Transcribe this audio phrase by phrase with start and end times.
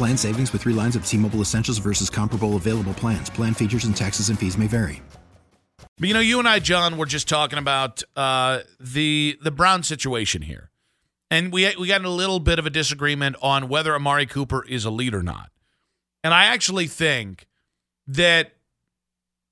[0.00, 3.28] Plan savings with three lines of T Mobile Essentials versus comparable available plans.
[3.28, 5.02] Plan features and taxes and fees may vary.
[5.98, 9.82] But you know, you and I, John, were just talking about uh, the the Brown
[9.82, 10.70] situation here,
[11.30, 14.86] and we we got a little bit of a disagreement on whether Amari Cooper is
[14.86, 15.50] a lead or not.
[16.24, 17.46] And I actually think
[18.06, 18.52] that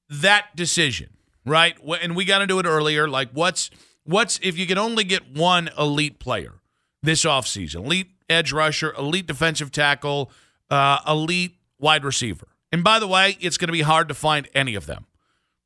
[0.09, 1.11] that decision,
[1.45, 1.77] right?
[2.01, 3.07] And we got into it earlier.
[3.07, 3.69] Like, what's
[4.05, 6.55] what's if you can only get one elite player
[7.03, 10.31] this offseason, elite edge rusher, elite defensive tackle,
[10.71, 12.49] uh, elite wide receiver.
[12.71, 15.07] And by the way, it's going to be hard to find any of them.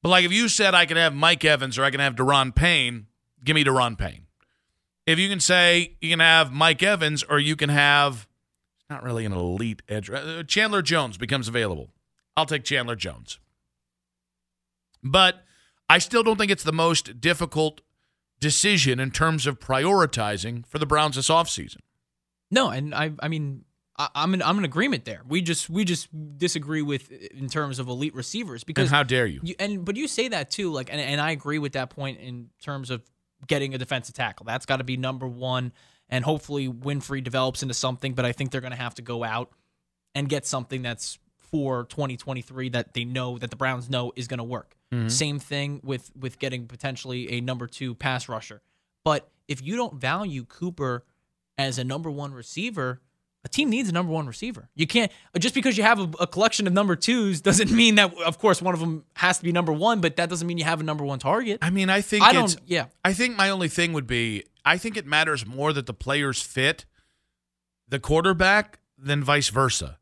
[0.03, 2.55] But like if you said I can have Mike Evans or I can have Daron
[2.55, 3.07] Payne,
[3.45, 4.27] give me Daron Payne.
[5.07, 8.29] If you can say you can have Mike Evans or you can have
[8.77, 11.91] it's not really an elite edge uh, Chandler Jones becomes available.
[12.37, 13.39] I'll take Chandler Jones.
[15.03, 15.45] But
[15.89, 17.81] I still don't think it's the most difficult
[18.41, 21.79] decision in terms of prioritizing for the Browns this offseason.
[22.53, 23.65] No, and I I mean
[23.97, 25.23] I, am in I'm in agreement there.
[25.27, 26.09] We just we just
[26.39, 29.41] disagree with in terms of elite receivers because and how dare you?
[29.43, 32.21] you and but you say that too, like and, and I agree with that point
[32.21, 33.03] in terms of
[33.47, 34.45] getting a defensive tackle.
[34.45, 35.73] That's got to be number one,
[36.09, 38.15] and hopefully Winfrey develops into something.
[38.15, 39.51] But I think they're going to have to go out
[40.15, 44.39] and get something that's for 2023 that they know that the Browns know is going
[44.39, 44.75] to work.
[44.93, 45.09] Mm-hmm.
[45.09, 48.63] Same thing with with getting potentially a number two pass rusher.
[49.05, 51.05] But if you don't value Cooper
[51.63, 53.01] as a number one receiver,
[53.45, 54.69] a team needs a number one receiver.
[54.75, 58.15] You can't just because you have a, a, collection of number twos doesn't mean that
[58.25, 60.65] of course one of them has to be number one, but that doesn't mean you
[60.65, 61.59] have a number one target.
[61.63, 62.55] I mean, I think I don't.
[62.67, 65.95] Yeah, I think my only thing would be I think it matters more that the
[65.95, 66.85] players fit
[67.89, 69.99] the quarterback than vice versa.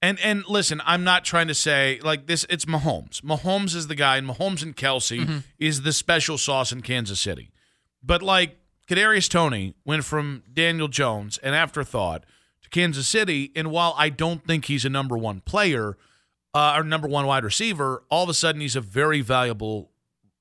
[0.00, 2.46] And and listen, I'm not trying to say like this.
[2.48, 3.20] It's Mahomes.
[3.22, 5.38] Mahomes is the guy, and Mahomes and Kelsey mm-hmm.
[5.58, 7.50] is the special sauce in Kansas City.
[8.00, 8.56] But like
[8.88, 12.24] Kadarius Toney went from Daniel Jones, an afterthought,
[12.62, 15.98] to Kansas City, and while I don't think he's a number one player
[16.54, 19.90] uh, or number one wide receiver, all of a sudden he's a very valuable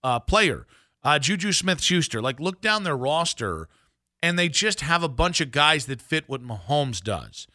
[0.02, 0.66] uh, player.
[1.04, 3.68] Uh, Juju Smith Schuster, like look down their roster,
[4.24, 7.48] and they just have a bunch of guys that fit what Mahomes does,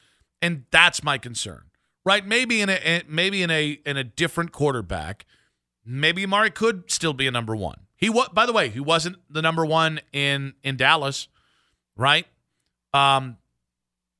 [0.42, 1.64] and that's my concern.
[2.04, 2.26] Right?
[2.26, 5.24] Maybe in a maybe in a in a different quarterback,
[5.84, 7.86] maybe Amari could still be a number one.
[8.02, 11.28] He was, by the way, he wasn't the number one in in Dallas,
[11.96, 12.26] right?
[12.92, 13.36] Um,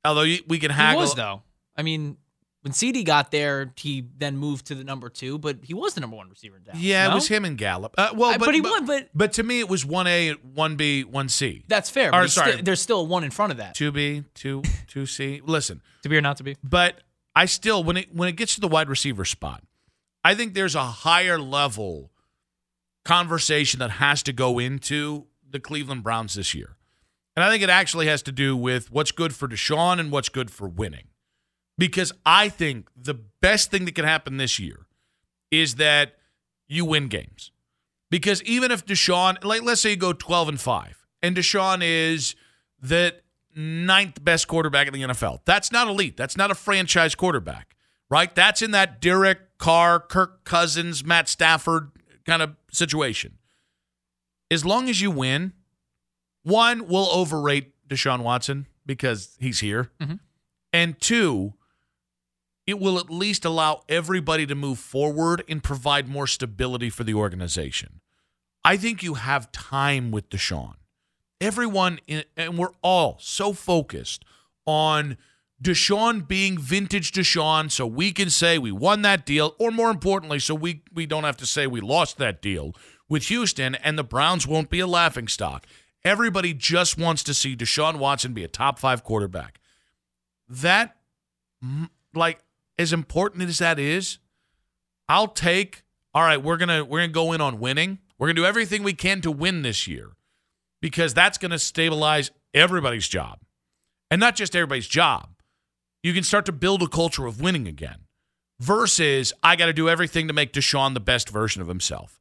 [0.05, 1.01] although we can haggle.
[1.01, 1.43] He was though.
[1.77, 2.17] I mean,
[2.61, 6.01] when CeeDee got there, he then moved to the number two, but he was the
[6.01, 6.81] number one receiver in Dallas.
[6.81, 7.11] Yeah, no?
[7.11, 7.97] it was him and Gallup.
[7.99, 8.87] Uh, well, but, but he but, won.
[8.87, 11.65] But but to me, it was one A, one B, one C.
[11.67, 12.15] That's fair.
[12.15, 13.75] Or, sorry, st- there's still one in front of that.
[13.75, 15.41] Two B, two two C.
[15.45, 16.57] Listen, to be or not to be.
[16.63, 17.01] But
[17.35, 19.65] I still, when it when it gets to the wide receiver spot,
[20.23, 22.12] I think there's a higher level
[23.05, 26.77] conversation that has to go into the Cleveland Browns this year.
[27.35, 30.29] And I think it actually has to do with what's good for Deshaun and what's
[30.29, 31.09] good for winning.
[31.79, 34.87] Because I think the best thing that can happen this year
[35.51, 36.17] is that
[36.69, 37.51] you win games.
[38.11, 42.35] Because even if Deshaun, like let's say you go 12 and 5, and Deshaun is
[42.81, 43.15] the
[43.57, 45.41] ninth best quarterback in the NFL.
[45.45, 46.17] That's not elite.
[46.17, 47.75] That's not a franchise quarterback,
[48.11, 48.35] right?
[48.35, 51.91] That's in that Derek Carr, Kirk Cousins, Matt Stafford
[52.27, 53.39] kind of situation.
[54.51, 55.53] As long as you win,
[56.43, 59.91] one, we'll overrate Deshaun Watson because he's here.
[60.01, 60.15] Mm-hmm.
[60.73, 61.55] And two,
[62.67, 67.15] it will at least allow everybody to move forward and provide more stability for the
[67.15, 68.01] organization.
[68.65, 70.75] I think you have time with Deshaun.
[71.41, 74.25] Everyone, in, and we're all so focused
[74.65, 75.17] on
[75.63, 80.41] Deshaun being vintage Deshaun, so we can say we won that deal, or more importantly,
[80.41, 82.75] so we, we don't have to say we lost that deal
[83.09, 85.67] with Houston, and the Browns won't be a laughing stock.
[86.05, 89.61] Everybody just wants to see Deshaun Watson be a top five quarterback.
[90.49, 90.97] That
[92.13, 92.41] like
[92.79, 94.19] as important as that is,
[95.09, 95.83] I'll take.
[96.15, 97.99] All right, we're gonna we're gonna go in on winning.
[98.19, 100.11] We're gonna do everything we can to win this year
[100.81, 103.39] because that's gonna stabilize everybody's job,
[104.11, 105.29] and not just everybody's job.
[106.03, 108.07] You can start to build a culture of winning again.
[108.59, 112.21] Versus, I got to do everything to make Deshaun the best version of himself.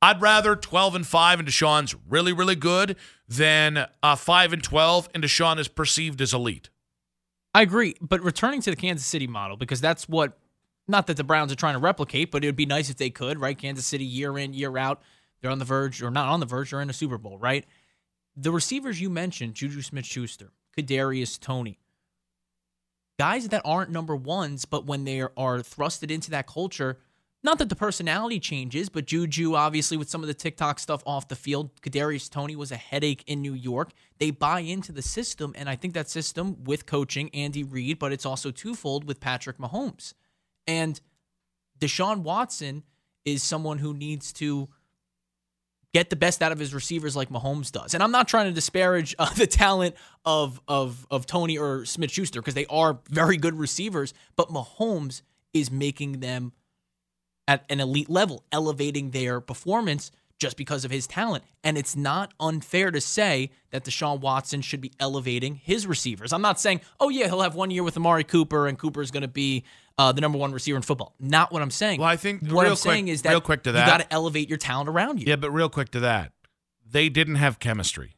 [0.00, 2.96] I'd rather 12 and 5 and Deshaun's really, really good
[3.28, 6.70] than uh, 5 and 12 and Deshaun is perceived as elite.
[7.54, 10.38] I agree, but returning to the Kansas City model because that's what
[10.88, 13.10] not that the Browns are trying to replicate, but it would be nice if they
[13.10, 13.56] could, right?
[13.56, 15.02] Kansas City year in, year out,
[15.40, 17.64] they're on the verge or not on the verge, they're in a Super Bowl, right?
[18.36, 21.78] The receivers you mentioned, Juju Smith-Schuster, Kadarius Toney,
[23.18, 26.98] guys that aren't number ones, but when they are thrusted into that culture,
[27.44, 31.26] not that the personality changes, but Juju, obviously, with some of the TikTok stuff off
[31.26, 33.90] the field, Kadarius Toney was a headache in New York.
[34.18, 38.12] They buy into the system, and I think that system with coaching Andy Reid, but
[38.12, 40.14] it's also twofold with Patrick Mahomes.
[40.68, 41.00] And
[41.80, 42.84] Deshaun Watson
[43.24, 44.68] is someone who needs to
[45.92, 47.94] get the best out of his receivers like Mahomes does.
[47.94, 49.94] And I'm not trying to disparage uh, the talent
[50.24, 55.22] of of of Toney or Smith Schuster because they are very good receivers, but Mahomes
[55.52, 56.52] is making them
[57.48, 60.10] at an elite level, elevating their performance
[60.42, 61.44] just because of his talent.
[61.62, 66.32] And it's not unfair to say that Deshaun Watson should be elevating his receivers.
[66.32, 69.12] I'm not saying, oh, yeah, he'll have one year with Amari Cooper and Cooper is
[69.12, 69.62] going to be
[69.98, 71.14] uh, the number one receiver in football.
[71.20, 72.00] Not what I'm saying.
[72.00, 74.00] Well, I think what real I'm saying is that real quick to that you got
[74.00, 75.26] to elevate your talent around you.
[75.28, 76.32] Yeah, but real quick to that,
[76.90, 78.16] they didn't have chemistry,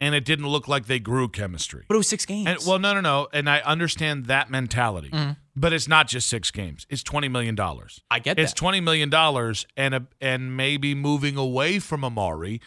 [0.00, 1.84] and it didn't look like they grew chemistry.
[1.88, 2.46] But it was six games.
[2.48, 5.32] And, well, no, no, no, and I understand that mentality, Mm-hmm.
[5.56, 6.86] but it's not just six games.
[6.88, 8.00] It's twenty million dollars.
[8.10, 8.56] I get It's that.
[8.58, 12.60] twenty million dollars, and a, and maybe moving away from Amari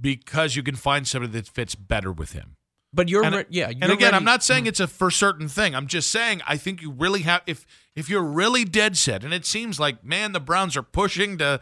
[0.00, 2.56] because you can find somebody that fits better with him.
[2.92, 3.68] but you're And, re- yeah.
[3.68, 5.74] and you're again, I'm not saying it's a for certain thing.
[5.74, 9.34] I'm just saying I think you really have if if you're really dead set, and
[9.34, 11.60] it seems like man, the Browns are pushing to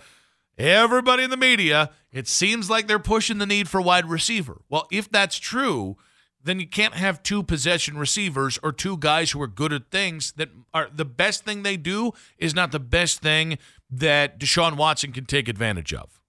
[0.59, 1.91] everybody in the media.
[2.13, 4.63] It seems like they're pushing the need for wide receiver.
[4.69, 5.97] Well, if that's true,
[6.43, 10.33] then you can't have two possession receivers or two guys who are good at things
[10.33, 13.59] that are the best thing they do is not the best thing
[13.91, 16.21] that Deshaun Watson can take advantage of.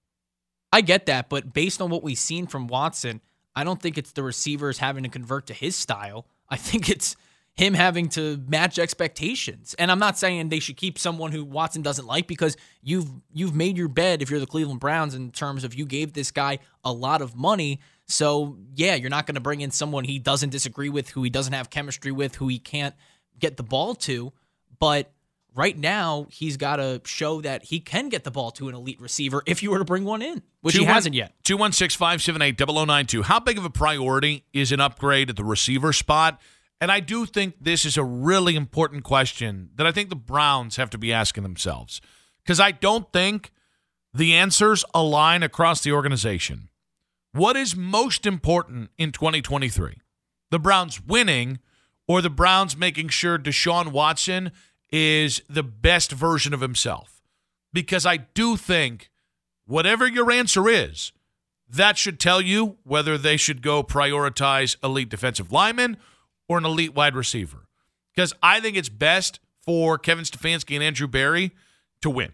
[0.72, 3.22] I get that, but based on what we've seen from Watson,
[3.56, 6.28] I don't think it's the receivers having to convert to his style.
[6.50, 7.16] I think it's
[7.58, 9.76] him having to match expectations.
[9.80, 13.56] And I'm not saying they should keep someone who Watson doesn't like because you've you've
[13.56, 16.60] made your bed if you're the Cleveland Browns in terms of you gave this guy
[16.86, 17.80] a lot of money.
[18.06, 21.30] So, yeah, you're not going to bring in someone he doesn't disagree with, who he
[21.30, 22.96] doesn't have chemistry with, who he can't
[23.38, 24.32] get the ball to,
[24.80, 25.12] but
[25.54, 29.02] right now he's got to show that he can get the ball to an elite
[29.02, 31.34] receiver if you were to bring one in, which he hasn't yet.
[31.44, 33.24] 216 578 0092.
[33.24, 36.40] How big of a priority is an upgrade at the receiver spot?
[36.80, 40.76] And I do think this is a really important question that I think the Browns
[40.76, 42.02] have to be asking themselves.
[42.44, 43.52] Because I don't think
[44.14, 46.70] the answers align across the organization.
[47.32, 49.98] What is most important in 2023?
[50.50, 51.60] The Browns winning
[52.08, 54.52] or the Browns making sure Deshaun Watson
[54.92, 57.22] is the best version of himself?
[57.74, 59.10] Because I do think
[59.66, 61.12] whatever your answer is,
[61.70, 65.98] that should tell you whether they should go prioritize elite defensive lineman
[66.48, 67.68] or an elite wide receiver.
[68.16, 71.52] Because I think it's best for Kevin Stefanski and Andrew Berry
[72.02, 72.34] to win.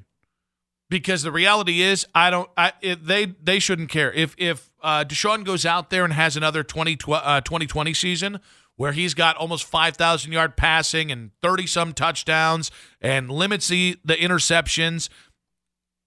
[0.89, 2.49] Because the reality is, I don't.
[2.55, 6.37] I, it, they they shouldn't care if if uh, Deshaun goes out there and has
[6.37, 8.39] another 20, uh, 2020 season
[8.75, 12.69] where he's got almost five thousand yard passing and thirty some touchdowns
[13.01, 15.09] and limits the the interceptions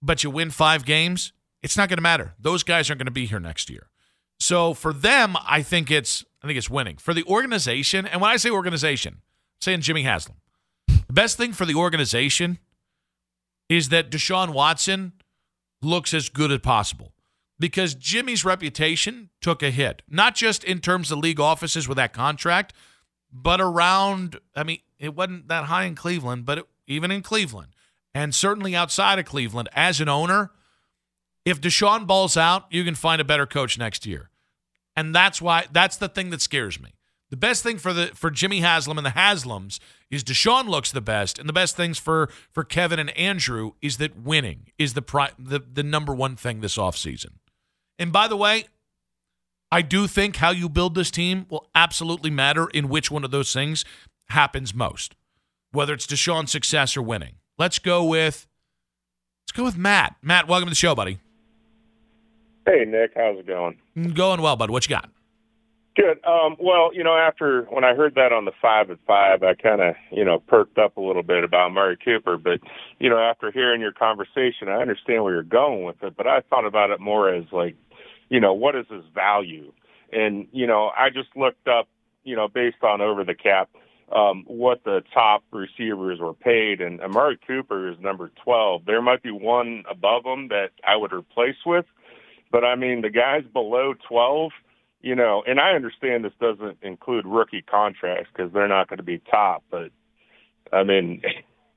[0.01, 1.33] but you win five games,
[1.63, 2.33] it's not going to matter.
[2.39, 3.89] Those guys aren't going to be here next year.
[4.39, 6.95] So for them, I think it's I think it's winning.
[6.95, 9.21] For the organization, and when I say organization, I'm
[9.59, 10.37] saying Jimmy Haslam.
[10.87, 12.59] The best thing for the organization
[13.67, 15.11] is that Deshaun Watson
[15.81, 17.11] looks as good as possible.
[17.59, 22.13] Because Jimmy's reputation took a hit, not just in terms of league offices with that
[22.13, 22.71] contract,
[23.29, 27.73] but around, I mean, it wasn't that high in Cleveland, but it, even in Cleveland,
[28.15, 30.51] and certainly outside of Cleveland, as an owner,
[31.43, 34.29] if Deshaun balls out, you can find a better coach next year.
[34.97, 36.89] And that's why that's the thing that scares me.
[37.29, 41.01] The best thing for the for Jimmy Haslam and the Haslams is Deshaun looks the
[41.01, 45.01] best, and the best things for for Kevin and Andrew is that winning is the
[45.01, 47.33] pri- the, the number one thing this offseason.
[47.99, 48.65] And by the way,
[49.71, 53.31] I do think how you build this team will absolutely matter in which one of
[53.31, 53.85] those things
[54.29, 55.15] happens most,
[55.71, 57.35] whether it's Deshaun's success or winning.
[57.57, 58.47] Let's go with
[59.43, 60.15] let's go with Matt.
[60.23, 61.19] Matt, welcome to the show, buddy.
[62.67, 63.77] Hey Nick, how's it going?
[64.13, 64.69] Going well, bud.
[64.69, 65.09] What you got?
[65.95, 66.19] Good.
[66.25, 69.53] Um, well, you know, after when I heard that on the five at five, I
[69.53, 72.37] kind of, you know, perked up a little bit about Amari Cooper.
[72.37, 72.59] But,
[72.99, 76.15] you know, after hearing your conversation, I understand where you're going with it.
[76.17, 77.77] But I thought about it more as like,
[78.27, 79.71] you know, what is his value?
[80.11, 81.87] And, you know, I just looked up,
[82.25, 83.69] you know, based on over the cap,
[84.13, 86.81] um, what the top receivers were paid.
[86.81, 88.83] And Amari Cooper is number 12.
[88.85, 91.85] There might be one above him that I would replace with.
[92.51, 94.51] But I mean, the guys below 12,
[95.01, 99.03] you know, and I understand this doesn't include rookie contracts because they're not going to
[99.03, 99.91] be top, but
[100.71, 101.21] I mean,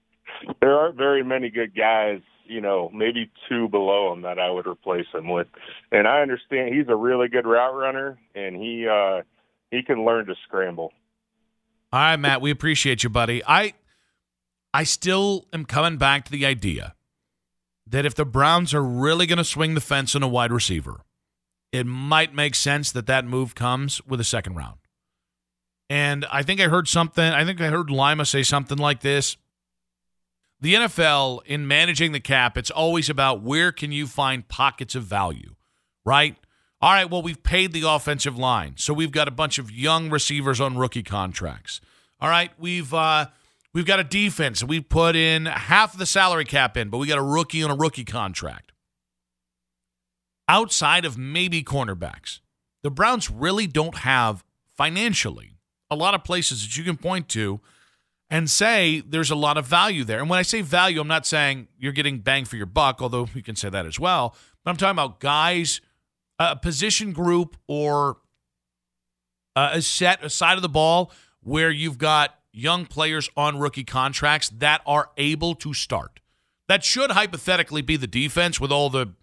[0.61, 4.67] there aren't very many good guys, you know, maybe two below him that I would
[4.67, 5.49] replace him with.
[5.93, 9.23] And I understand he's a really good route runner and he, uh,
[9.71, 10.93] he can learn to scramble.
[11.93, 13.43] All right, Matt, we appreciate you, buddy.
[13.47, 13.75] I,
[14.73, 16.95] I still am coming back to the idea
[17.91, 21.03] that if the Browns are really going to swing the fence on a wide receiver,
[21.73, 24.79] it might make sense that that move comes with a second round.
[25.89, 29.37] And I think I heard something, I think I heard Lima say something like this.
[30.61, 35.05] The NFL, in managing the cap, it's always about where can you find pockets of
[35.05, 35.55] value,
[36.05, 36.37] right?
[36.83, 40.11] All right, well, we've paid the offensive line, so we've got a bunch of young
[40.11, 41.81] receivers on rookie contracts.
[42.21, 43.27] All right, we've uh,
[43.75, 47.19] we've got a defense, we put in half the salary cap in, but we got
[47.19, 48.71] a rookie on a rookie contract
[50.50, 52.41] outside of maybe cornerbacks,
[52.83, 54.45] the Browns really don't have
[54.77, 55.55] financially
[55.89, 57.61] a lot of places that you can point to
[58.29, 60.19] and say there's a lot of value there.
[60.19, 63.29] And when I say value, I'm not saying you're getting bang for your buck, although
[63.33, 64.35] you can say that as well.
[64.65, 65.81] But I'm talking about guys,
[66.41, 68.17] a position group, or
[69.55, 71.12] a set, a side of the ball
[71.43, 76.21] where you've got young players on rookie contracts that are able to start.
[76.69, 79.14] That should hypothetically be the defense with all the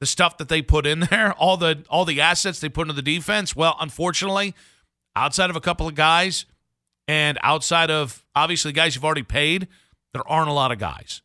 [0.00, 2.94] the stuff that they put in there, all the all the assets they put into
[2.94, 3.54] the defense.
[3.54, 4.54] Well, unfortunately,
[5.14, 6.44] outside of a couple of guys
[7.06, 9.68] and outside of obviously guys you've already paid,
[10.12, 11.22] there aren't a lot of guys.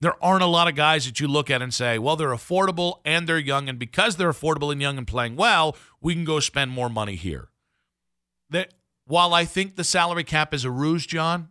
[0.00, 3.00] There aren't a lot of guys that you look at and say, well, they're affordable
[3.04, 6.40] and they're young, and because they're affordable and young and playing well, we can go
[6.40, 7.50] spend more money here.
[8.48, 8.72] That
[9.10, 11.50] while I think the salary cap is a ruse, John,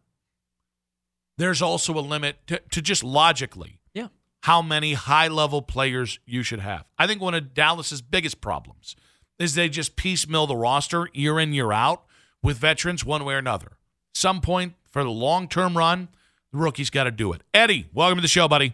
[1.37, 4.07] there's also a limit to, to just logically yeah.
[4.43, 6.85] how many high level players you should have.
[6.97, 8.95] I think one of Dallas's biggest problems
[9.37, 12.03] is they just piecemeal the roster year in, year out
[12.41, 13.73] with veterans one way or another.
[14.13, 16.07] Some point for the long term run,
[16.53, 17.41] the rookie's got to do it.
[17.53, 18.73] Eddie, welcome to the show, buddy.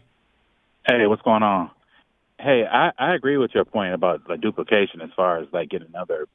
[0.88, 1.72] Hey, what's going on?
[2.39, 5.88] Hey, I, I agree with your point about like duplication as far as like getting
[5.88, 6.27] another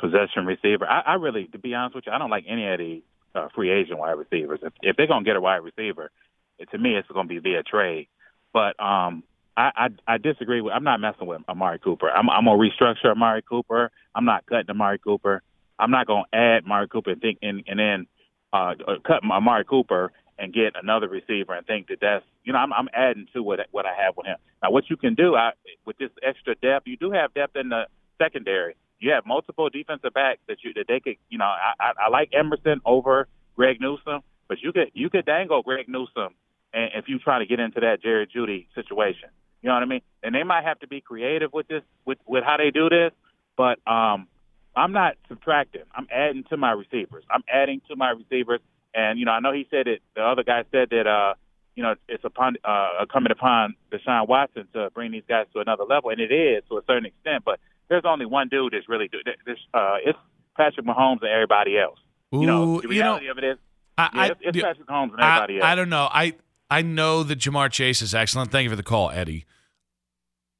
[0.00, 0.86] possession receiver.
[0.86, 3.02] I, I really, to be honest with you, I don't like any of the
[3.34, 4.60] uh, free agent wide receivers.
[4.62, 6.10] If, if they're gonna get a wide receiver,
[6.58, 8.08] it, to me, it's gonna be via trade.
[8.52, 9.24] But um,
[9.56, 10.72] I, I I disagree with.
[10.72, 12.10] I'm not messing with Amari Cooper.
[12.10, 13.90] I'm I'm gonna restructure Amari Cooper.
[14.14, 15.42] I'm not cutting Amari Cooper.
[15.78, 18.06] I'm not gonna add Amari Cooper and think and and then
[18.52, 22.58] uh, uh cut Amari Cooper and get another receiver and think that that's you know
[22.58, 24.36] I'm I'm adding to what what I have with him.
[24.62, 25.52] Now what you can do I,
[25.84, 27.86] with this extra depth, you do have depth in the
[28.18, 28.74] secondary.
[29.04, 32.08] You have multiple defensive backs that you that they could you know I I, I
[32.08, 36.34] like Emerson over Greg Newsome, but you could you could dangle Greg Newsome
[36.72, 39.28] and if you try to get into that Jerry Jeudy situation.
[39.60, 40.00] You know what I mean?
[40.22, 43.12] And they might have to be creative with this, with with how they do this.
[43.58, 44.26] But um,
[44.74, 45.82] I'm not subtracting.
[45.94, 47.24] I'm adding to my receivers.
[47.30, 48.60] I'm adding to my receivers.
[48.94, 50.00] And you know, I know he said it.
[50.16, 51.34] The other guy said that uh,
[51.76, 55.84] you know it's upon uh, coming upon Deshaun Watson to bring these guys to another
[55.84, 57.44] level, and it is to a certain extent.
[57.44, 59.58] But there's only one dude that's really do this.
[59.72, 60.18] Uh, it's
[60.56, 61.98] Patrick Mahomes and everybody else.
[62.34, 63.58] Ooh, you know, the reality you know, of it is,
[63.96, 65.72] I, yeah, it's, it's Patrick Mahomes and everybody I, else.
[65.72, 66.08] I don't know.
[66.12, 66.34] I
[66.70, 68.50] I know that Ja'Marr Chase is excellent.
[68.50, 69.44] Thank you for the call, Eddie.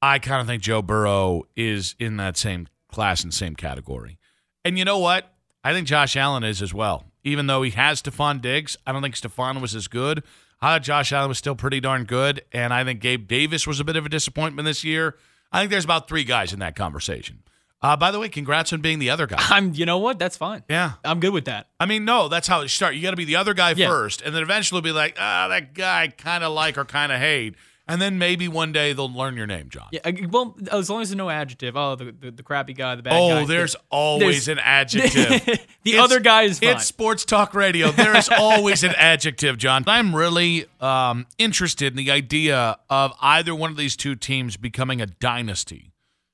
[0.03, 4.19] I kind of think Joe Burrow is in that same class and same category.
[4.65, 5.33] And you know what?
[5.65, 7.05] I think Josh Allen is as well.
[7.25, 10.23] Even though he has Stefon Diggs, I don't think Stefon was as good.
[10.61, 12.43] I thought Josh Allen was still pretty darn good.
[12.53, 15.17] And I think Gabe Davis was a bit of a disappointment this year.
[15.55, 17.39] I think there's about three guys in that conversation.
[17.81, 19.37] Uh, by the way, congrats on being the other guy.
[19.39, 20.19] I'm, you know what?
[20.19, 20.63] That's fine.
[20.71, 21.69] Yeah, I'm good with that.
[21.79, 22.97] I mean, no, that's how it starts.
[22.97, 23.89] You got to be the other guy Yeah.
[23.89, 27.21] first, and then eventually be like, ah, that guy kind of like or kind of
[27.21, 27.55] hate,
[27.87, 29.89] and then maybe one day they'll learn your name, John.
[29.93, 30.11] Yeah.
[30.31, 31.77] Well, as long as there's no adjective.
[31.77, 33.43] Oh, the the, the crappy guy, the bad oh, guy.
[33.43, 35.45] Oh, there's The- always there's- an adjective.
[35.83, 36.71] the It's- other guy is fine.
[36.71, 37.91] It's sports talk radio.
[37.91, 39.85] There is always an adjective, John.
[39.87, 45.01] I'm really um, interested in the idea of either one of these two teams becoming
[45.01, 45.93] a dynasty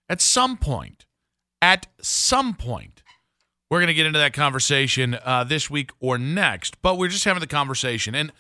[0.08, 1.06] at some point.
[1.62, 3.02] At some point,
[3.70, 7.24] we're going to get into that conversation uh, this week or next, but we're just
[7.24, 8.14] having the conversation.
[8.14, 8.32] And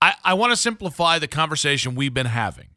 [0.00, 2.68] I, I want to simplify the conversation we've been having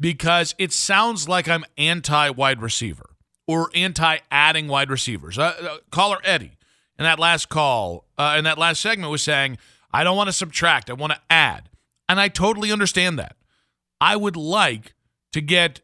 [0.00, 3.10] because it sounds like I'm anti wide receiver.
[3.46, 5.38] or anti adding wide receivers.
[5.38, 6.56] Uh, uh, caller Eddie
[6.98, 9.58] in that last call, uh, in that last segment, was saying,
[9.92, 11.68] I don't want to subtract, I want to add.
[12.08, 13.36] And I totally understand that.
[14.00, 14.94] I would like
[15.32, 15.80] to get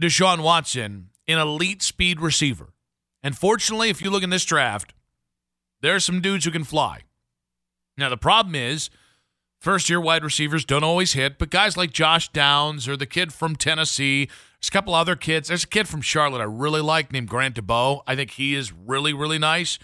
[0.00, 2.72] Deshaun Watson an elite speed receiver.
[3.22, 4.94] And fortunately, if you look in this draft,
[5.80, 7.02] there are some dudes who can fly.
[7.96, 8.90] Now, the problem is,
[9.58, 13.32] first year wide receivers don't always hit, but guys like Josh Downs or the kid
[13.32, 15.48] from Tennessee, there's a couple other kids.
[15.48, 18.02] There's a kid from Charlotte I really like named Grant DuBose.
[18.06, 19.78] I think he is really, really nice.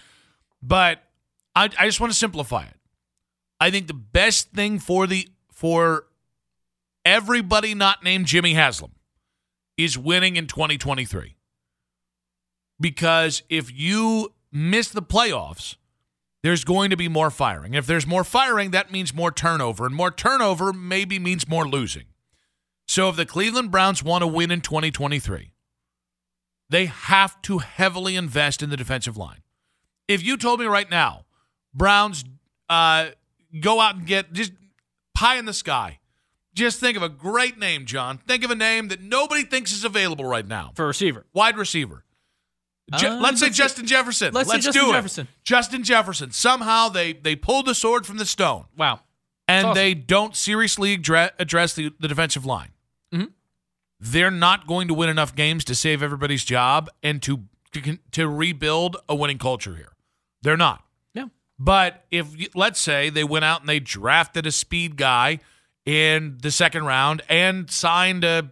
[0.61, 1.03] But
[1.55, 2.75] I, I just want to simplify it.
[3.59, 6.07] I think the best thing for the for
[7.05, 8.91] everybody not named Jimmy Haslam
[9.77, 11.35] is winning in 2023.
[12.79, 15.77] Because if you miss the playoffs,
[16.45, 17.73] there's going to be more firing.
[17.73, 22.05] If there's more firing, that means more turnover, and more turnover maybe means more losing.
[22.87, 25.51] So if the Cleveland Browns want to win in 2023,
[26.69, 29.39] they have to heavily invest in the defensive line.
[30.07, 31.25] If you told me right now,
[31.73, 32.23] Browns
[32.69, 33.07] uh,
[33.59, 34.51] go out and get just
[35.15, 35.97] pie in the sky,
[36.53, 38.19] just think of a great name, John.
[38.19, 40.73] Think of a name that nobody thinks is available right now.
[40.75, 41.25] For receiver.
[41.33, 42.05] Wide receiver.
[42.97, 44.33] Je- Uh, let's say Justin Jefferson.
[44.33, 45.27] let's say Justin do Jefferson.
[45.27, 45.43] it.
[45.43, 46.31] Justin Jefferson.
[46.31, 48.99] Somehow they they pulled the sword from the stone Wow.
[49.47, 49.75] and awesome.
[49.75, 52.69] they don't seriously address the, the defensive line.
[53.13, 53.31] Mhm.
[53.99, 58.27] They're not going to win enough games to save everybody's job and to, to to
[58.29, 59.93] rebuild a winning culture here.
[60.43, 60.83] They're not.
[61.15, 61.29] Yeah.
[61.57, 65.39] But if let's say they went out and they drafted a speed guy
[65.85, 68.51] in the second round and signed a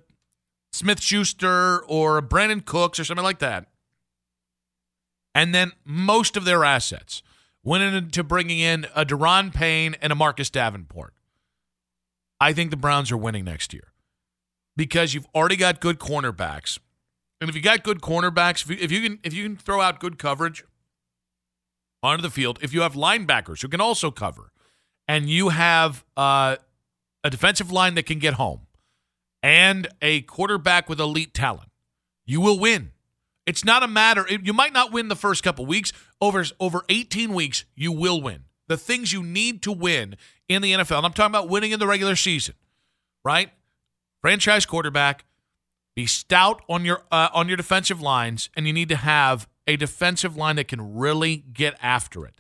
[0.72, 3.68] Smith Schuster or a Brandin Cooks or something like that,
[5.36, 7.24] and then most of their assets
[7.64, 11.14] went into bringing in a Daron Payne and a Marcus Davenport.
[12.40, 13.94] I think the Browns are winning next year
[14.76, 16.78] because you've already got good cornerbacks,
[17.40, 19.82] and if you got good cornerbacks, if you, if you can if you can throw
[19.82, 20.64] out good coverage
[22.02, 24.52] onto the field, if you have linebackers who can also cover,
[25.08, 26.58] and you have uh,
[27.24, 28.68] a defensive line that can get home,
[29.42, 31.70] and a quarterback with elite talent,
[32.26, 32.93] you will win.
[33.46, 34.26] It's not a matter.
[34.30, 35.92] You might not win the first couple weeks.
[36.22, 38.46] Over over 18 weeks, you will win.
[38.68, 40.16] The things you need to win
[40.48, 40.98] in the NFL.
[40.98, 42.56] And I'm talking about winning in the regular season,
[43.26, 43.52] right?
[44.22, 45.26] Franchise quarterback,
[45.96, 49.76] be stout on your uh, on your defensive lines, and you need to have a
[49.76, 52.40] defensive line that can really get after it.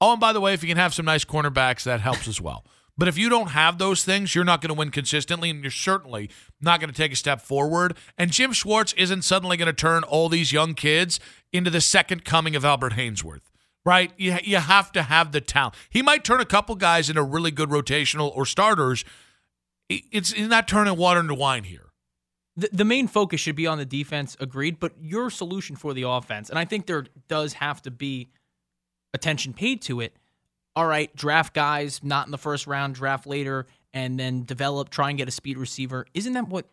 [0.00, 2.40] Oh, and by the way, if you can have some nice cornerbacks, that helps as
[2.40, 2.64] well.
[2.98, 5.70] But if you don't have those things, you're not going to win consistently, and you're
[5.70, 6.30] certainly
[6.60, 7.94] not going to take a step forward.
[8.16, 11.20] And Jim Schwartz isn't suddenly going to turn all these young kids
[11.52, 13.42] into the second coming of Albert Haynesworth,
[13.84, 14.12] right?
[14.16, 15.74] You, you have to have the talent.
[15.90, 19.04] He might turn a couple guys into really good rotational or starters.
[19.90, 21.92] It- It's he's not turning water into wine here.
[22.56, 26.04] the, the main focus should be on the defense, agreed, but your solution for the
[26.08, 28.30] offense, and I think there does have to be
[29.12, 30.16] attention paid to it.
[30.76, 35.08] All right, draft guys not in the first round, draft later, and then develop, try
[35.08, 36.06] and get a speed receiver.
[36.14, 36.66] Isn't that what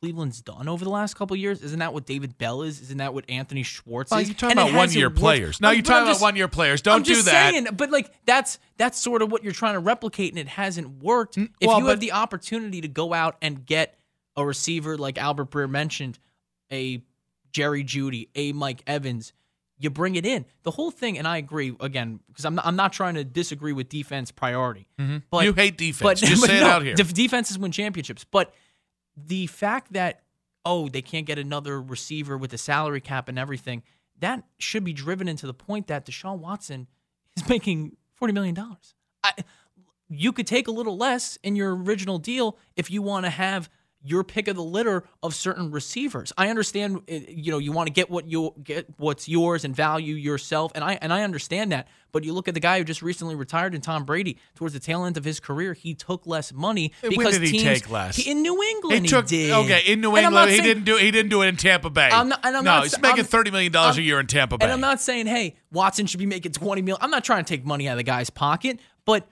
[0.00, 1.60] Cleveland's done over the last couple of years?
[1.62, 2.80] Isn't that what David Bell is?
[2.80, 4.28] Isn't that what Anthony Schwartz Oh, is?
[4.28, 5.60] you're talking And about one year players.
[5.60, 6.80] No, you're talking I'm about one year players.
[6.80, 7.50] Don't I'm just do that.
[7.52, 11.02] Saying, but like that's that's sort of what you're trying to replicate, and it hasn't
[11.02, 11.36] worked.
[11.36, 13.98] Mm, if well, you but- have the opportunity to go out and get
[14.36, 16.18] a receiver like Albert Breer mentioned,
[16.72, 17.02] a
[17.52, 19.32] Jerry Jeudy, a Mike Evans,
[19.80, 20.44] you bring it in.
[20.62, 23.72] The whole thing, and I agree again because I'm not, I'm not trying to disagree
[23.72, 24.86] with defense priority.
[24.98, 25.42] Mm-hmm.
[25.42, 26.02] You hate defense.
[26.20, 26.94] But Just but say it out here.
[26.94, 28.54] def- defenses win championships, but
[29.16, 30.22] the fact that
[30.66, 33.82] oh they can't get another receiver with the salary cap and everything
[34.18, 36.86] that should be driven into the point that Deshaun Watson
[37.36, 38.94] is making forty million dollars.
[40.08, 43.70] You could take a little less in your original deal if you want to have
[44.02, 46.32] your pick of the litter of certain receivers.
[46.38, 49.76] I understand, uh, you know, you want to get what you get what's yours and
[49.76, 51.86] value yourself, and I and I understand that.
[52.12, 54.80] But you look at the guy who just recently retired, in Tom Brady, towards the
[54.80, 58.16] tail end of his career, he took less money because did he teams take less?
[58.16, 59.02] he- in New England.
[59.02, 59.50] He took did.
[59.52, 60.50] okay in New And I'm not England.
[60.50, 60.96] He saying- didn't do.
[60.96, 62.08] He didn't do it in Tampa Bay.
[62.10, 64.26] I'm not- and I'm no, not he's making I'm- thirty million dollars a year in
[64.26, 64.64] Tampa Bay.
[64.64, 66.98] And I'm not saying, hey, Watson should be making 20 million.
[67.02, 69.28] I'm not trying to take money out of the guy's pocket, but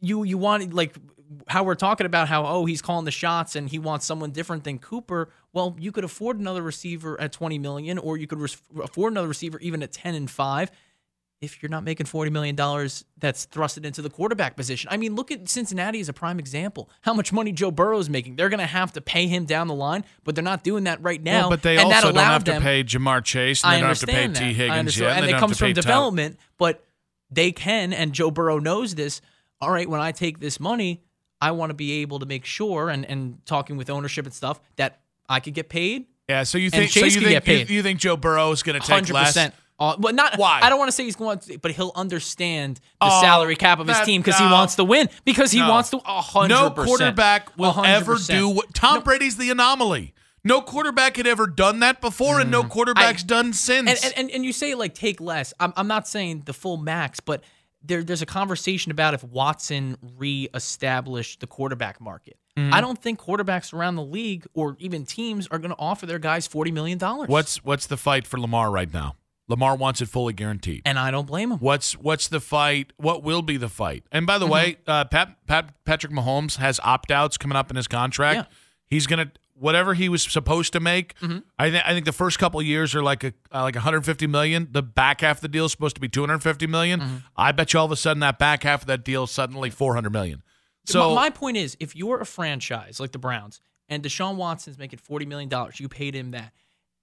[0.00, 0.96] you you want like
[1.46, 4.64] how we're talking about how oh he's calling the shots and he wants someone different
[4.64, 5.30] than Cooper.
[5.52, 9.28] Well, you could afford another receiver at 20 million, or you could res- afford another
[9.28, 10.70] receiver even at 10 and five.
[11.40, 14.88] If you're not making 40 million dollars, that's thrusted into the quarterback position.
[14.90, 16.90] I mean, look at Cincinnati as a prime example.
[17.02, 18.34] How much money Joe Burrow is making?
[18.34, 21.00] They're going to have to pay him down the line, but they're not doing that
[21.00, 21.42] right now.
[21.42, 23.62] Well, but they and also don't have to pay Ja'Marr Chase.
[23.62, 25.16] And I they don't have to pay understand Tee Higgins yet.
[25.16, 26.84] and they it comes from development, but
[27.30, 29.20] they can, and Joe Burrow knows this.
[29.60, 31.02] All right, when I take this money,
[31.40, 34.60] I want to be able to make sure, and and talking with ownership and stuff,
[34.76, 37.46] that I could get paid Yeah, so you think so you think.
[37.46, 39.28] You, you think Joe Burrow is going to take Hundred less?
[39.28, 39.54] percent.
[39.80, 40.58] Uh, but not Why?
[40.60, 43.78] I don't want to say he's going to, but he'll understand the Oh, salary cap
[43.78, 45.08] of his that- team because he wants to win.
[45.24, 45.70] Because he No.
[45.70, 45.98] wants to.
[46.04, 50.14] a hundred No quarterback will A hundred ever do what Tom Brady's the anomaly.
[50.42, 53.88] No quarterback had ever done that before, and no quarterback's done since.
[54.00, 54.04] Mm.
[54.04, 55.54] And, and and you say like take less.
[55.60, 57.44] I'm I'm not saying the full max, but
[57.82, 62.36] there there's a conversation about if Watson reestablished the quarterback market.
[62.56, 62.74] Mm-hmm.
[62.74, 66.18] I don't think quarterbacks around the league or even teams are going to offer their
[66.18, 67.28] guys forty million dollars.
[67.28, 69.14] what's what's the fight for Lamar right now?
[69.50, 70.82] Lamar wants it fully guaranteed.
[70.84, 71.58] and I don't blame him.
[71.58, 72.92] What's what's the fight?
[72.96, 74.04] What will be the fight?
[74.12, 74.52] And by the Mm-hmm.
[74.54, 78.36] way, uh, Pat, Pat Patrick Mahomes has opt outs coming up in his contract.
[78.36, 78.56] Yeah.
[78.88, 81.18] He's gonna whatever he was supposed to make.
[81.20, 81.38] Mm-hmm.
[81.58, 84.68] I think I think the first couple years are like a uh, like 150 million.
[84.70, 87.00] The back half of the deal is supposed to be 250 million.
[87.00, 87.16] Mm-hmm.
[87.36, 89.70] I bet you all of a sudden that back half of that deal is suddenly
[89.70, 90.42] 400 million.
[90.84, 94.78] So my, my point is, if you're a franchise like the Browns and Deshaun Watson's
[94.78, 96.52] making forty million dollars, you paid him that,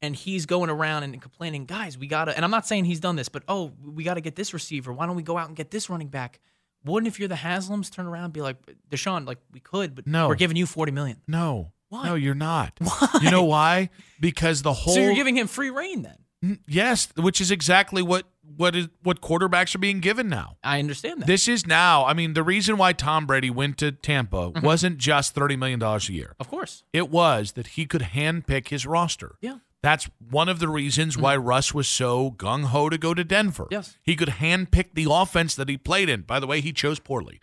[0.02, 2.36] and he's going around and complaining, guys, we gotta.
[2.36, 4.92] And I'm not saying he's done this, but oh, we got to get this receiver.
[4.92, 6.40] Why don't we go out and get this running back?
[6.84, 8.58] Wouldn't if you're the Haslams turn around and be like,
[8.92, 10.28] Deshaun, like we could, but No.
[10.28, 11.22] we're giving you forty million.
[11.28, 12.06] no, Why?
[12.06, 12.74] no, you're not.
[12.80, 13.10] Why?
[13.22, 13.90] You know why?
[14.20, 16.18] Because the whole So you're giving him free reign then.
[16.44, 18.26] Mm, yes, which is exactly what
[18.58, 20.58] what is what quarterbacks are being given now.
[20.64, 21.26] I understand that.
[21.28, 22.06] This is now.
[22.06, 24.66] I mean, the reason why Tom Brady went to Tampa Mm-hmm.
[24.66, 26.36] wasn't just thirty million dollars a year.
[26.40, 26.84] of course.
[26.94, 29.36] It was that he could handpick his roster.
[29.42, 29.58] Yeah.
[29.82, 33.68] That's one of the reasons why Russ was so gung ho to go to Denver.
[33.70, 33.98] Yes.
[34.02, 36.22] He could handpick the offense that he played in.
[36.22, 37.40] By the way, he chose poorly.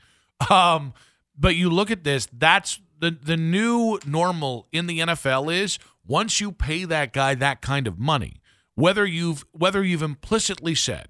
[0.50, 0.92] Um,
[1.38, 6.40] but you look at this, that's the the new normal in the NFL is once
[6.40, 8.40] you pay that guy that kind of money,
[8.74, 11.08] whether you've whether you've implicitly said,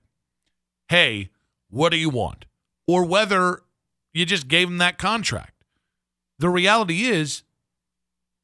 [0.89, 1.31] Hey,
[1.71, 2.47] what do you want?
[2.89, 3.63] Or whether
[4.13, 5.65] you just gave him that contract.
[6.41, 7.45] The reality is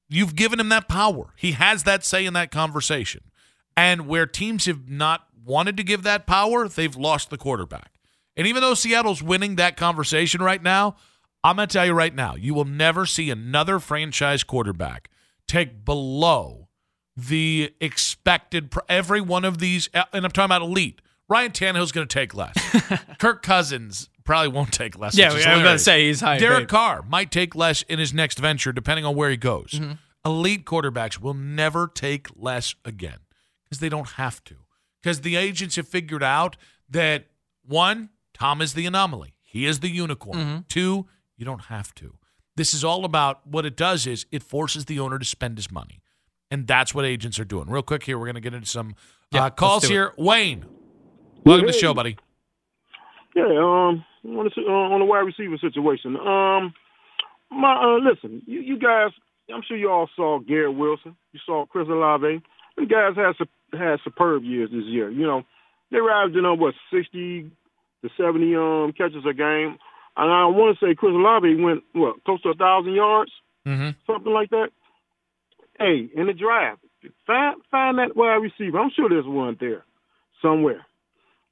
[0.08, 1.34] You've given him that power.
[1.36, 3.30] He has that say in that conversation.
[3.76, 7.92] And where teams have not wanted to give that power, they've lost the quarterback.
[8.36, 10.96] And even though Seattle's winning that conversation right now,
[11.44, 15.10] I'm going to tell you right now, you will never see another franchise quarterback
[15.46, 16.68] take below
[17.16, 18.72] the expected.
[18.88, 21.00] Every one of these, uh, and I'm talking about elite.
[21.28, 22.54] Ryan Tannehill's going to take less.
[23.18, 25.16] Kirk Cousins probably won't take less.
[25.16, 26.68] Yeah, I was gonna say he's high Derek paid.
[26.68, 29.70] Carr might take less in his next venture, depending on where he goes.
[29.72, 29.92] Mm-hmm.
[30.24, 33.20] Elite quarterbacks will never take less again
[33.64, 34.56] because they don't have to.
[35.02, 36.58] Because the agents have figured out
[36.90, 37.24] that
[37.66, 40.38] one, Tom is the anomaly, he is the unicorn.
[40.38, 40.58] Mm-hmm.
[40.68, 41.06] Two,
[41.38, 42.14] you don't have to.
[42.56, 45.70] This is all about what it does is it forces the owner to spend his
[45.70, 46.02] money.
[46.50, 47.68] And that's what agents are doing.
[47.70, 48.94] Real quick here, we're going to get into some
[49.32, 49.92] Yeah, uh, calls do it.
[49.92, 50.12] here.
[50.18, 50.64] Wayne,
[51.44, 52.16] welcome to the show, buddy.
[53.36, 56.16] Yeah, um, on the, uh, on the wide receiver situation.
[56.16, 56.74] Um,
[57.50, 59.10] my uh, listen, you, you guys,
[59.54, 61.16] I'm sure you all saw Garrett Wilson.
[61.32, 62.42] You saw Chris Olave.
[62.76, 65.10] The guys had su- had superb years this year.
[65.10, 65.42] You know,
[65.90, 67.50] they arrived in uh, what 60
[68.04, 69.78] to 70 um catches a game,
[70.18, 73.32] and I want to say Chris Olave went what close to a thousand yards,
[73.66, 73.90] Mm-hmm.
[74.06, 74.68] something like that.
[75.78, 76.80] Hey, in the draft,
[77.26, 78.78] find find that wide receiver.
[78.78, 79.84] I'm sure there's one there
[80.42, 80.84] somewhere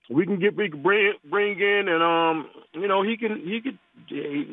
[0.08, 3.60] we can get we can bring bring in and um you know he can he
[3.60, 3.78] could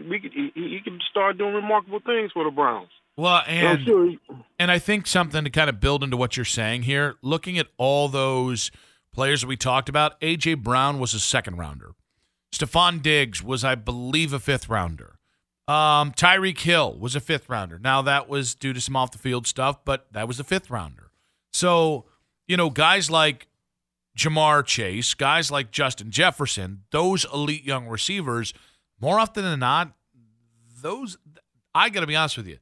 [0.09, 2.89] we could he, he could start doing remarkable things for the Browns.
[3.15, 4.19] Well, And sure he,
[4.57, 7.67] And I think something to kind of build into what you're saying here, looking at
[7.77, 8.71] all those
[9.13, 11.91] players that we talked about, AJ Brown was a second rounder.
[12.53, 15.17] Stefon Diggs was, I believe, a fifth rounder.
[15.67, 17.79] Um, Tyreek Hill was a fifth rounder.
[17.79, 20.69] Now that was due to some off the field stuff, but that was a fifth
[20.69, 21.11] rounder.
[21.51, 22.05] So,
[22.47, 23.47] you know, guys like
[24.17, 28.53] Ja'Marr Chase, guys like Justin Jefferson, those elite young receivers,
[28.99, 29.93] more often than not,
[30.81, 31.17] those
[31.73, 32.59] I got to be honest with you.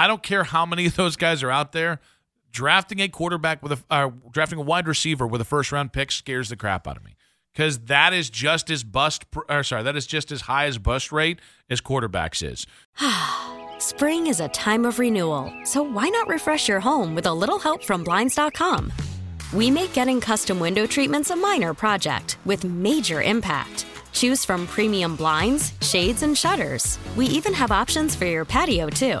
[0.00, 2.00] I don't care how many of those guys are out there.
[2.50, 6.10] Drafting a quarterback with a uh, drafting a wide receiver with a first round pick
[6.10, 7.14] scares the crap out of me
[7.52, 9.24] because that is just as bust.
[9.48, 12.66] Or sorry, that is just as high as bust rate as quarterbacks is.
[13.78, 17.58] Spring is a time of renewal, so why not refresh your home with a little
[17.58, 18.92] help from Blinds.com?
[19.52, 23.86] We make getting custom window treatments a minor project with major impact.
[24.12, 26.98] Choose from premium blinds, shades, and shutters.
[27.16, 29.20] We even have options for your patio, too.